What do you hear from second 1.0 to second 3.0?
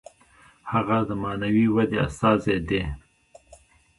د معنوي ودې استازی دی.